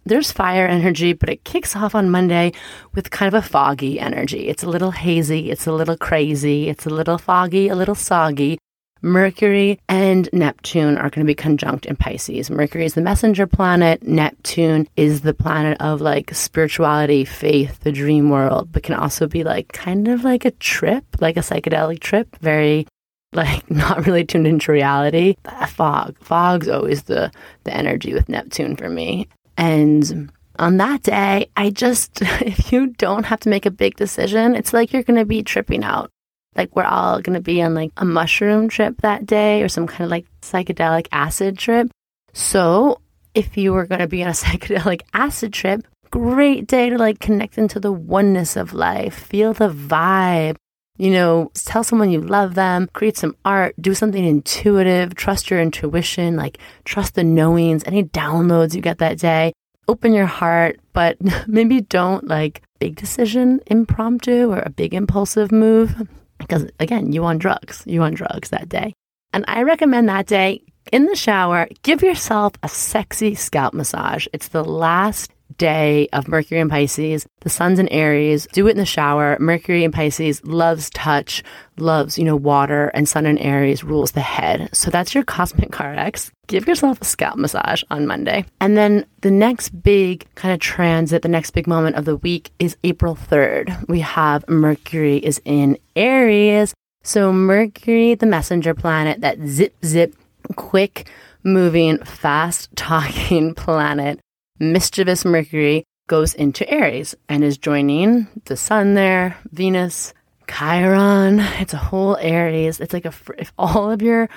there's 0.05 0.31
fire 0.31 0.67
energy, 0.67 1.13
but 1.13 1.29
it 1.29 1.43
kicks 1.43 1.75
off 1.75 1.95
on 1.95 2.09
Monday 2.09 2.51
with 2.93 3.11
kind 3.11 3.33
of 3.33 3.43
a 3.43 3.47
foggy 3.47 3.99
energy. 3.99 4.47
It's 4.47 4.63
a 4.63 4.69
little 4.69 4.91
hazy, 4.91 5.51
it's 5.51 5.67
a 5.67 5.71
little 5.71 5.97
crazy, 5.97 6.69
it's 6.69 6.85
a 6.85 6.89
little 6.89 7.17
foggy, 7.17 7.69
a 7.69 7.75
little 7.75 7.95
soggy. 7.95 8.59
Mercury 9.03 9.79
and 9.89 10.29
Neptune 10.31 10.97
are 10.97 11.09
going 11.09 11.25
to 11.25 11.29
be 11.29 11.35
conjunct 11.35 11.85
in 11.85 11.97
Pisces. 11.97 12.49
Mercury 12.49 12.85
is 12.85 12.93
the 12.93 13.01
messenger 13.01 13.45
planet. 13.45 14.01
Neptune 14.03 14.87
is 14.95 15.21
the 15.21 15.33
planet 15.33 15.77
of 15.81 15.99
like 15.99 16.33
spirituality, 16.33 17.25
faith, 17.25 17.81
the 17.81 17.91
dream 17.91 18.29
world, 18.29 18.71
but 18.71 18.83
can 18.83 18.95
also 18.95 19.27
be 19.27 19.43
like 19.43 19.73
kind 19.73 20.07
of 20.07 20.23
like 20.23 20.45
a 20.45 20.51
trip, 20.51 21.03
like 21.19 21.35
a 21.35 21.41
psychedelic 21.41 21.99
trip, 21.99 22.33
very 22.37 22.87
like 23.33 23.69
not 23.71 24.05
really 24.05 24.23
tuned 24.23 24.47
into 24.47 24.71
reality. 24.71 25.35
Fog. 25.67 26.17
Fog's 26.19 26.69
always 26.69 27.03
the 27.03 27.29
the 27.65 27.75
energy 27.75 28.13
with 28.13 28.29
Neptune 28.29 28.77
for 28.77 28.87
me. 28.87 29.27
And 29.57 30.31
on 30.59 30.77
that 30.77 31.03
day, 31.03 31.49
I 31.55 31.69
just 31.69 32.21
if 32.21 32.71
you 32.71 32.87
don't 32.87 33.25
have 33.25 33.41
to 33.41 33.49
make 33.49 33.65
a 33.65 33.71
big 33.71 33.95
decision, 33.95 34.55
it's 34.55 34.73
like 34.73 34.93
you're 34.93 35.03
going 35.03 35.19
to 35.19 35.25
be 35.25 35.43
tripping 35.43 35.83
out 35.83 36.09
like 36.55 36.75
we're 36.75 36.83
all 36.83 37.21
going 37.21 37.33
to 37.33 37.41
be 37.41 37.61
on 37.61 37.73
like 37.73 37.91
a 37.97 38.05
mushroom 38.05 38.69
trip 38.69 39.01
that 39.01 39.25
day 39.25 39.63
or 39.63 39.69
some 39.69 39.87
kind 39.87 40.01
of 40.01 40.09
like 40.09 40.25
psychedelic 40.41 41.07
acid 41.11 41.57
trip. 41.57 41.89
So, 42.33 42.99
if 43.33 43.57
you 43.57 43.73
were 43.73 43.85
going 43.85 44.01
to 44.01 44.07
be 44.07 44.23
on 44.23 44.29
a 44.29 44.31
psychedelic 44.33 45.01
acid 45.13 45.53
trip, 45.53 45.85
great 46.11 46.67
day 46.67 46.89
to 46.89 46.97
like 46.97 47.19
connect 47.19 47.57
into 47.57 47.79
the 47.79 47.91
oneness 47.91 48.55
of 48.55 48.73
life, 48.73 49.15
feel 49.15 49.53
the 49.53 49.69
vibe. 49.69 50.55
You 50.97 51.09
know, 51.09 51.51
tell 51.55 51.83
someone 51.83 52.11
you 52.11 52.21
love 52.21 52.53
them, 52.53 52.87
create 52.93 53.17
some 53.17 53.35
art, 53.43 53.75
do 53.81 53.95
something 53.95 54.23
intuitive, 54.23 55.15
trust 55.15 55.49
your 55.49 55.59
intuition, 55.59 56.35
like 56.35 56.59
trust 56.85 57.15
the 57.15 57.23
knowings, 57.23 57.83
any 57.85 58.03
downloads 58.03 58.75
you 58.75 58.81
get 58.81 58.99
that 58.99 59.17
day. 59.17 59.53
Open 59.87 60.13
your 60.13 60.27
heart, 60.27 60.79
but 60.93 61.17
maybe 61.47 61.81
don't 61.81 62.27
like 62.27 62.61
big 62.79 62.95
decision 62.95 63.59
impromptu 63.67 64.51
or 64.51 64.59
a 64.59 64.69
big 64.69 64.93
impulsive 64.93 65.51
move 65.51 66.07
because 66.37 66.69
again, 66.79 67.11
you 67.11 67.23
on 67.25 67.37
drugs, 67.37 67.83
you 67.85 68.01
on 68.03 68.13
drugs 68.13 68.49
that 68.49 68.69
day. 68.69 68.93
And 69.31 69.45
I 69.47 69.63
recommend 69.63 70.09
that 70.09 70.27
day 70.27 70.61
in 70.91 71.05
the 71.05 71.15
shower, 71.15 71.67
give 71.81 72.03
yourself 72.03 72.53
a 72.61 72.69
sexy 72.69 73.35
scalp 73.35 73.73
massage. 73.73 74.27
It's 74.33 74.49
the 74.49 74.63
last 74.63 75.31
day 75.57 76.07
of 76.13 76.27
Mercury 76.27 76.59
and 76.59 76.69
Pisces. 76.69 77.25
The 77.41 77.49
sun's 77.49 77.79
in 77.79 77.87
Aries. 77.89 78.47
Do 78.51 78.67
it 78.67 78.71
in 78.71 78.77
the 78.77 78.85
shower. 78.85 79.37
Mercury 79.39 79.83
and 79.83 79.93
Pisces 79.93 80.43
loves 80.45 80.89
touch, 80.91 81.43
loves, 81.77 82.17
you 82.17 82.23
know, 82.23 82.35
water, 82.35 82.87
and 82.93 83.07
sun 83.07 83.25
in 83.25 83.37
Aries 83.37 83.83
rules 83.83 84.11
the 84.11 84.21
head. 84.21 84.69
So 84.73 84.89
that's 84.89 85.13
your 85.13 85.23
cosmic 85.23 85.79
RX. 85.79 86.31
Give 86.47 86.67
yourself 86.67 87.01
a 87.01 87.05
scalp 87.05 87.37
massage 87.37 87.83
on 87.89 88.07
Monday. 88.07 88.45
And 88.59 88.75
then 88.75 89.05
the 89.21 89.31
next 89.31 89.69
big 89.69 90.25
kind 90.35 90.53
of 90.53 90.59
transit, 90.59 91.21
the 91.21 91.29
next 91.29 91.51
big 91.51 91.67
moment 91.67 91.95
of 91.95 92.05
the 92.05 92.17
week 92.17 92.51
is 92.59 92.77
April 92.83 93.15
3rd. 93.15 93.87
We 93.87 94.01
have 94.01 94.47
Mercury 94.49 95.17
is 95.17 95.41
in 95.45 95.77
Aries. 95.95 96.73
So 97.03 97.33
Mercury, 97.33 98.15
the 98.15 98.25
messenger 98.25 98.73
planet, 98.73 99.21
that 99.21 99.39
zip, 99.45 99.75
zip, 99.83 100.15
quick 100.55 101.09
moving, 101.43 101.97
fast 101.99 102.69
talking 102.75 103.53
planet 103.55 104.19
mischievous 104.59 105.25
Mercury 105.25 105.85
goes 106.07 106.33
into 106.33 106.69
Aries 106.69 107.15
and 107.29 107.43
is 107.43 107.57
joining 107.57 108.27
the 108.45 108.57
sun 108.57 108.93
there, 108.93 109.37
Venus, 109.51 110.13
Chiron. 110.49 111.39
It's 111.39 111.73
a 111.73 111.77
whole 111.77 112.17
Aries. 112.17 112.79
It's 112.79 112.93
like 112.93 113.05
a, 113.05 113.13
if 113.37 113.53
all 113.57 113.91
of 113.91 114.01
your 114.01 114.29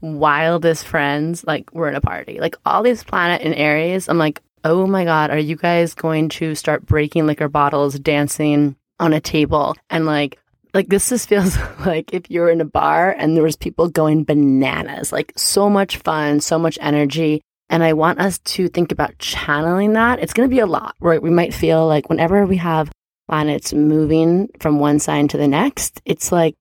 wildest 0.00 0.86
friends 0.86 1.44
like 1.44 1.72
were 1.72 1.88
in 1.88 1.94
a 1.94 2.00
party, 2.00 2.38
like 2.40 2.56
all 2.66 2.82
these 2.82 3.04
planet 3.04 3.42
in 3.42 3.54
Aries, 3.54 4.08
I'm 4.08 4.18
like, 4.18 4.42
oh 4.64 4.86
my 4.86 5.04
God, 5.04 5.30
are 5.30 5.38
you 5.38 5.56
guys 5.56 5.94
going 5.94 6.28
to 6.30 6.54
start 6.54 6.86
breaking 6.86 7.26
liquor 7.26 7.48
bottles, 7.48 7.98
dancing 7.98 8.76
on 9.00 9.12
a 9.12 9.20
table 9.20 9.76
and 9.90 10.06
like 10.06 10.38
like 10.72 10.88
this 10.88 11.08
just 11.08 11.28
feels 11.28 11.56
like 11.86 12.12
if 12.12 12.30
you're 12.30 12.50
in 12.50 12.60
a 12.60 12.64
bar 12.64 13.10
and 13.10 13.36
there 13.36 13.42
was 13.42 13.56
people 13.56 13.88
going 13.88 14.24
bananas 14.24 15.12
like 15.12 15.32
so 15.36 15.68
much 15.68 15.96
fun 15.98 16.40
so 16.40 16.58
much 16.58 16.78
energy 16.80 17.42
and 17.70 17.82
I 17.82 17.92
want 17.92 18.20
us 18.20 18.38
to 18.38 18.68
think 18.68 18.92
about 18.92 19.18
channeling 19.18 19.94
that. 19.94 20.20
It's 20.20 20.32
going 20.32 20.48
to 20.48 20.54
be 20.54 20.60
a 20.60 20.66
lot, 20.66 20.94
right? 21.00 21.22
We 21.22 21.30
might 21.30 21.54
feel 21.54 21.86
like 21.86 22.08
whenever 22.08 22.46
we 22.46 22.58
have 22.58 22.90
planets 23.28 23.72
moving 23.72 24.48
from 24.60 24.78
one 24.78 24.98
sign 24.98 25.28
to 25.28 25.36
the 25.36 25.48
next, 25.48 26.00
it's 26.04 26.30
like 26.30 26.56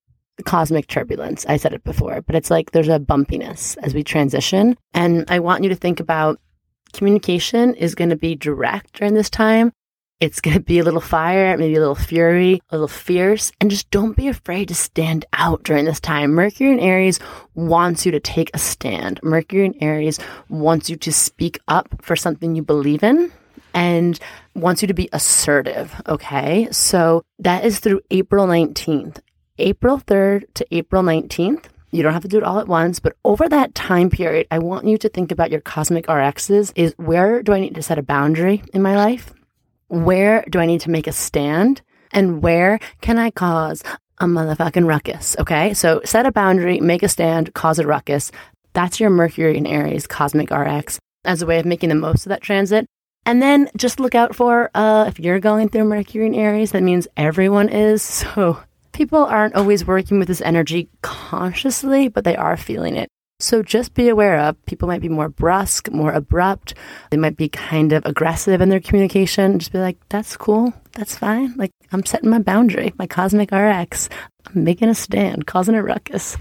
cosmic 0.45 0.87
turbulence. 0.87 1.45
I 1.47 1.57
said 1.57 1.73
it 1.73 1.83
before, 1.83 2.21
but 2.21 2.35
it's 2.35 2.49
like 2.49 2.71
there's 2.71 2.89
a 2.89 2.99
bumpiness 2.99 3.77
as 3.83 3.93
we 3.93 4.03
transition. 4.03 4.77
And 4.93 5.25
I 5.29 5.39
want 5.39 5.63
you 5.63 5.69
to 5.69 5.75
think 5.75 5.99
about 5.99 6.39
communication 6.93 7.73
is 7.75 7.95
going 7.95 8.09
to 8.09 8.15
be 8.15 8.35
direct 8.35 8.93
during 8.93 9.13
this 9.13 9.29
time. 9.29 9.71
It's 10.23 10.39
going 10.39 10.53
to 10.53 10.63
be 10.63 10.79
a 10.79 10.85
little 10.85 11.01
fire, 11.01 11.57
maybe 11.57 11.75
a 11.75 11.81
little 11.81 11.95
fury, 11.95 12.61
a 12.69 12.75
little 12.77 12.87
fierce, 12.87 13.51
and 13.59 13.69
just 13.69 13.91
don't 13.91 14.15
be 14.15 14.29
afraid 14.29 14.69
to 14.69 14.73
stand 14.73 15.25
out 15.33 15.63
during 15.63 15.83
this 15.83 15.99
time. 15.99 16.31
Mercury 16.31 16.71
in 16.71 16.79
Aries 16.79 17.19
wants 17.55 18.05
you 18.05 18.13
to 18.13 18.21
take 18.21 18.49
a 18.53 18.57
stand. 18.57 19.19
Mercury 19.21 19.65
in 19.65 19.83
Aries 19.83 20.19
wants 20.47 20.89
you 20.89 20.95
to 20.95 21.11
speak 21.11 21.59
up 21.67 21.89
for 22.01 22.15
something 22.15 22.55
you 22.55 22.63
believe 22.63 23.03
in 23.03 23.33
and 23.73 24.17
wants 24.55 24.81
you 24.81 24.87
to 24.87 24.93
be 24.93 25.09
assertive. 25.11 25.93
Okay. 26.07 26.69
So 26.71 27.25
that 27.39 27.65
is 27.65 27.81
through 27.81 27.99
April 28.09 28.47
19th. 28.47 29.19
April 29.57 29.99
3rd 29.99 30.45
to 30.53 30.65
April 30.71 31.03
19th. 31.03 31.65
You 31.91 32.01
don't 32.01 32.13
have 32.13 32.21
to 32.21 32.29
do 32.29 32.37
it 32.37 32.45
all 32.45 32.59
at 32.59 32.69
once, 32.69 33.01
but 33.01 33.17
over 33.25 33.49
that 33.49 33.75
time 33.75 34.09
period, 34.09 34.47
I 34.49 34.59
want 34.59 34.87
you 34.87 34.97
to 34.99 35.09
think 35.09 35.33
about 35.33 35.51
your 35.51 35.59
cosmic 35.59 36.07
RXs 36.07 36.71
is 36.77 36.93
where 36.95 37.43
do 37.43 37.51
I 37.51 37.59
need 37.59 37.75
to 37.75 37.83
set 37.83 37.99
a 37.99 38.03
boundary 38.03 38.63
in 38.73 38.81
my 38.81 38.95
life? 38.95 39.33
Where 39.87 40.43
do 40.49 40.59
I 40.59 40.65
need 40.65 40.81
to 40.81 40.89
make 40.89 41.07
a 41.07 41.11
stand 41.11 41.81
and 42.11 42.41
where 42.41 42.79
can 43.01 43.17
I 43.17 43.31
cause 43.31 43.83
a 44.19 44.25
motherfucking 44.25 44.87
ruckus? 44.87 45.35
Okay. 45.39 45.73
So 45.73 46.01
set 46.05 46.25
a 46.25 46.31
boundary, 46.31 46.79
make 46.79 47.03
a 47.03 47.09
stand, 47.09 47.53
cause 47.53 47.79
a 47.79 47.87
ruckus. 47.87 48.31
That's 48.73 48.99
your 48.99 49.09
Mercury 49.09 49.57
in 49.57 49.67
Aries 49.67 50.07
cosmic 50.07 50.51
RX 50.51 50.99
as 51.25 51.41
a 51.41 51.45
way 51.45 51.59
of 51.59 51.65
making 51.65 51.89
the 51.89 51.95
most 51.95 52.25
of 52.25 52.29
that 52.29 52.41
transit. 52.41 52.85
And 53.25 53.41
then 53.41 53.69
just 53.77 53.99
look 53.99 54.15
out 54.15 54.35
for 54.35 54.69
uh, 54.75 55.05
if 55.07 55.19
you're 55.19 55.39
going 55.39 55.69
through 55.69 55.85
Mercury 55.85 56.25
in 56.25 56.35
Aries, 56.35 56.71
that 56.71 56.83
means 56.83 57.07
everyone 57.17 57.69
is. 57.69 58.03
So 58.33 58.59
people 58.93 59.25
aren't 59.25 59.55
always 59.55 59.85
working 59.85 60.19
with 60.19 60.27
this 60.27 60.41
energy 60.41 60.89
consciously, 61.01 62.07
but 62.07 62.23
they 62.23 62.35
are 62.35 62.57
feeling 62.57 62.95
it. 62.95 63.09
So 63.43 63.61
just 63.61 63.93
be 63.93 64.07
aware 64.07 64.39
of 64.39 64.65
people 64.67 64.87
might 64.87 65.01
be 65.01 65.09
more 65.09 65.27
brusque, 65.27 65.91
more 65.91 66.13
abrupt. 66.13 66.75
They 67.11 67.17
might 67.17 67.35
be 67.35 67.49
kind 67.49 67.91
of 67.91 68.05
aggressive 68.05 68.61
in 68.61 68.69
their 68.69 68.79
communication. 68.79 69.59
Just 69.59 69.73
be 69.73 69.79
like, 69.79 69.97
that's 70.07 70.37
cool. 70.37 70.73
That's 70.93 71.17
fine. 71.17 71.53
Like, 71.57 71.71
I'm 71.91 72.05
setting 72.05 72.29
my 72.29 72.39
boundary, 72.39 72.93
my 72.97 73.05
cosmic 73.05 73.51
RX. 73.51 74.07
I'm 74.47 74.63
making 74.63 74.87
a 74.87 74.95
stand, 74.95 75.45
causing 75.45 75.75
a 75.75 75.83
ruckus. 75.83 76.37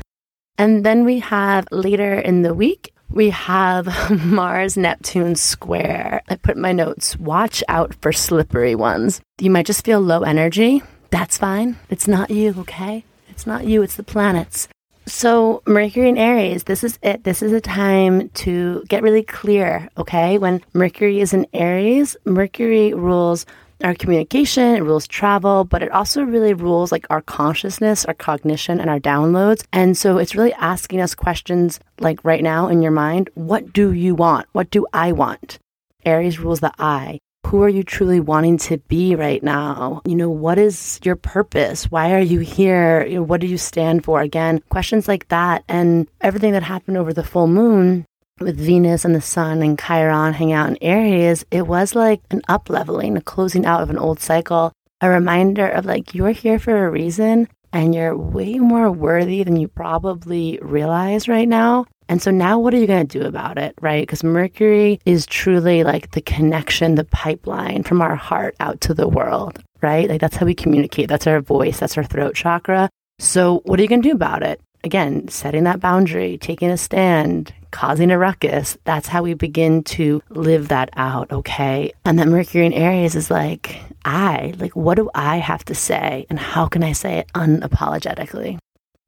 And 0.56 0.86
then 0.86 1.04
we 1.04 1.18
have 1.18 1.66
later 1.72 2.14
in 2.14 2.42
the 2.42 2.54
week, 2.54 2.94
we 3.10 3.30
have 3.30 3.88
Mars 4.24 4.76
Neptune 4.76 5.34
square. 5.34 6.22
I 6.28 6.36
put 6.36 6.56
my 6.56 6.70
notes 6.70 7.16
watch 7.16 7.64
out 7.66 7.96
for 8.00 8.12
slippery 8.12 8.76
ones. 8.76 9.20
You 9.40 9.50
might 9.50 9.66
just 9.66 9.84
feel 9.84 10.00
low 10.00 10.20
energy. 10.20 10.84
That's 11.10 11.36
fine. 11.36 11.80
It's 11.90 12.06
not 12.06 12.30
you, 12.30 12.54
okay? 12.58 13.04
It's 13.28 13.44
not 13.44 13.64
you, 13.64 13.82
it's 13.82 13.96
the 13.96 14.04
planets. 14.04 14.68
So, 15.06 15.62
Mercury 15.66 16.08
in 16.08 16.16
Aries, 16.16 16.64
this 16.64 16.84
is 16.84 16.98
it. 17.02 17.24
This 17.24 17.42
is 17.42 17.52
a 17.52 17.60
time 17.60 18.28
to 18.30 18.84
get 18.88 19.02
really 19.02 19.24
clear, 19.24 19.88
okay? 19.98 20.38
When 20.38 20.62
Mercury 20.74 21.20
is 21.20 21.34
in 21.34 21.46
Aries, 21.52 22.16
Mercury 22.24 22.94
rules 22.94 23.44
our 23.82 23.94
communication, 23.94 24.76
it 24.76 24.82
rules 24.82 25.08
travel, 25.08 25.64
but 25.64 25.82
it 25.82 25.90
also 25.90 26.22
really 26.22 26.54
rules 26.54 26.92
like 26.92 27.04
our 27.10 27.20
consciousness, 27.20 28.04
our 28.04 28.14
cognition, 28.14 28.80
and 28.80 28.88
our 28.88 29.00
downloads. 29.00 29.64
And 29.72 29.96
so 29.96 30.18
it's 30.18 30.36
really 30.36 30.52
asking 30.54 31.00
us 31.00 31.16
questions 31.16 31.80
like 31.98 32.24
right 32.24 32.42
now 32.42 32.68
in 32.68 32.80
your 32.80 32.92
mind 32.92 33.28
what 33.34 33.72
do 33.72 33.92
you 33.92 34.14
want? 34.14 34.46
What 34.52 34.70
do 34.70 34.86
I 34.92 35.10
want? 35.10 35.58
Aries 36.04 36.38
rules 36.38 36.60
the 36.60 36.72
I 36.78 37.18
who 37.46 37.62
are 37.62 37.68
you 37.68 37.82
truly 37.82 38.20
wanting 38.20 38.56
to 38.56 38.78
be 38.88 39.14
right 39.14 39.42
now? 39.42 40.00
You 40.06 40.14
know, 40.14 40.30
what 40.30 40.58
is 40.58 40.98
your 41.04 41.16
purpose? 41.16 41.90
Why 41.90 42.14
are 42.14 42.20
you 42.20 42.40
here? 42.40 43.04
You 43.06 43.16
know, 43.16 43.22
what 43.22 43.40
do 43.40 43.46
you 43.46 43.58
stand 43.58 44.04
for? 44.04 44.20
Again, 44.20 44.62
questions 44.70 45.06
like 45.06 45.28
that 45.28 45.64
and 45.68 46.08
everything 46.20 46.52
that 46.52 46.62
happened 46.62 46.96
over 46.96 47.12
the 47.12 47.24
full 47.24 47.46
moon 47.46 48.06
with 48.40 48.58
Venus 48.58 49.04
and 49.04 49.14
the 49.14 49.20
Sun 49.20 49.62
and 49.62 49.78
Chiron 49.78 50.32
hanging 50.32 50.54
out 50.54 50.70
in 50.70 50.78
Aries, 50.80 51.44
it 51.50 51.66
was 51.66 51.94
like 51.94 52.22
an 52.30 52.42
up 52.48 52.70
leveling, 52.70 53.16
a 53.16 53.20
closing 53.20 53.66
out 53.66 53.82
of 53.82 53.90
an 53.90 53.98
old 53.98 54.20
cycle, 54.20 54.72
a 55.00 55.10
reminder 55.10 55.68
of 55.68 55.84
like, 55.84 56.14
you're 56.14 56.30
here 56.30 56.58
for 56.58 56.86
a 56.86 56.90
reason. 56.90 57.48
And 57.72 57.94
you're 57.94 58.16
way 58.16 58.58
more 58.58 58.90
worthy 58.90 59.42
than 59.42 59.56
you 59.56 59.68
probably 59.68 60.58
realize 60.62 61.28
right 61.28 61.48
now. 61.48 61.86
And 62.08 62.20
so 62.20 62.30
now 62.30 62.58
what 62.58 62.74
are 62.74 62.78
you 62.78 62.86
going 62.86 63.06
to 63.06 63.18
do 63.20 63.24
about 63.26 63.58
it, 63.58 63.74
right? 63.80 64.02
Because 64.02 64.22
Mercury 64.22 65.00
is 65.06 65.24
truly 65.24 65.82
like 65.82 66.10
the 66.10 66.20
connection, 66.20 66.94
the 66.94 67.04
pipeline 67.04 67.84
from 67.84 68.02
our 68.02 68.16
heart 68.16 68.54
out 68.60 68.80
to 68.82 68.94
the 68.94 69.08
world, 69.08 69.58
right? 69.80 70.08
Like 70.08 70.20
that's 70.20 70.36
how 70.36 70.46
we 70.46 70.54
communicate. 70.54 71.08
That's 71.08 71.26
our 71.26 71.40
voice, 71.40 71.80
that's 71.80 71.96
our 71.96 72.04
throat 72.04 72.34
chakra. 72.34 72.90
So 73.18 73.62
what 73.64 73.78
are 73.78 73.82
you 73.82 73.88
going 73.88 74.02
to 74.02 74.08
do 74.08 74.14
about 74.14 74.42
it? 74.42 74.60
Again, 74.84 75.28
setting 75.28 75.64
that 75.64 75.80
boundary, 75.80 76.38
taking 76.38 76.70
a 76.70 76.76
stand, 76.76 77.54
causing 77.70 78.10
a 78.10 78.18
ruckus. 78.18 78.76
That's 78.84 79.08
how 79.08 79.22
we 79.22 79.34
begin 79.34 79.84
to 79.84 80.22
live 80.30 80.68
that 80.68 80.90
out, 80.94 81.30
okay? 81.32 81.92
And 82.04 82.18
that 82.18 82.28
Mercury 82.28 82.66
in 82.66 82.72
Aries 82.72 83.14
is 83.14 83.30
like, 83.30 83.80
I, 84.04 84.54
like, 84.58 84.76
what 84.76 84.96
do 84.96 85.10
I 85.14 85.38
have 85.38 85.64
to 85.66 85.74
say? 85.74 86.26
And 86.30 86.38
how 86.38 86.66
can 86.66 86.82
I 86.82 86.92
say 86.92 87.18
it 87.18 87.32
unapologetically? 87.34 88.58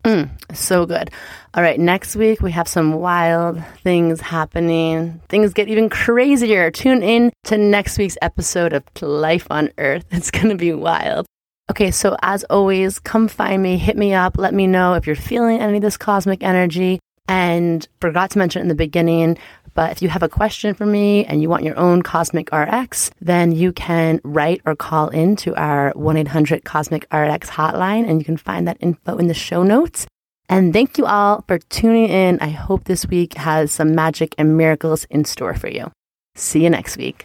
Mm, 0.04 0.28
so 0.54 0.85
good. 0.85 1.11
All 1.54 1.62
right, 1.62 1.81
next 1.81 2.14
week 2.14 2.43
we 2.43 2.52
have 2.52 2.69
some 2.69 2.93
wild 2.93 3.62
things 3.83 4.21
happening. 4.21 5.23
Things 5.31 5.54
get 5.54 5.69
even 5.69 5.88
crazier. 5.88 6.71
Tune 6.71 7.02
in 7.02 7.33
to 7.45 7.57
next 7.57 7.97
week's 7.97 8.19
episode 8.21 8.75
of 8.75 8.85
Life 9.00 9.47
on 9.50 9.71
Earth. 9.78 10.04
It's 10.11 10.31
going 10.31 10.50
to 10.50 10.57
be 10.57 10.73
wild. 10.73 11.26
Okay, 11.71 11.90
so 11.90 12.16
as 12.23 12.44
always, 12.44 12.99
come 12.99 13.26
find 13.26 13.62
me, 13.62 13.78
hit 13.78 13.97
me 13.97 14.12
up, 14.12 14.37
let 14.37 14.52
me 14.52 14.66
know 14.66 14.94
if 14.94 15.06
you're 15.06 15.16
feeling 15.16 15.61
any 15.61 15.76
of 15.76 15.83
this 15.83 15.97
cosmic 15.97 16.42
energy. 16.42 17.00
And 17.26 17.88
forgot 18.02 18.33
to 18.33 18.38
mention 18.38 18.61
in 18.61 18.68
the 18.68 18.75
beginning, 18.75 19.38
but 19.73 19.90
if 19.90 20.02
you 20.02 20.09
have 20.09 20.23
a 20.23 20.28
question 20.28 20.75
for 20.75 20.87
me 20.87 21.25
and 21.25 21.42
you 21.42 21.49
want 21.49 21.64
your 21.64 21.76
own 21.78 22.02
Cosmic 22.02 22.52
RX, 22.52 23.11
then 23.21 23.52
you 23.52 23.73
can 23.73 24.21
write 24.23 24.61
or 24.64 24.76
call 24.76 25.09
in 25.09 25.35
to 25.37 25.54
our 25.56 25.92
1 25.97 26.16
800 26.18 26.64
Cosmic 26.64 27.04
RX 27.12 27.50
hotline, 27.50 28.09
and 28.09 28.21
you 28.21 28.25
can 28.25 28.37
find 28.37 28.68
that 28.68 28.76
info 28.80 29.16
in 29.16 29.26
the 29.26 29.35
show 29.35 29.62
notes. 29.62 30.06
And 30.49 30.73
thank 30.73 30.99
you 30.99 31.06
all 31.06 31.44
for 31.49 31.59
tuning 31.59 32.09
in. 32.09 32.38
I 32.40 32.50
hope 32.50 32.85
this 32.85 33.06
week 33.06 33.35
has 33.35 33.73
some 33.73 33.94
magic 33.94 34.35
and 34.37 34.56
miracles 34.56 35.04
in 35.04 35.25
store 35.25 35.54
for 35.54 35.68
you. 35.68 35.90
See 36.37 36.62
you 36.62 36.71
next 36.71 36.97
week. 36.97 37.25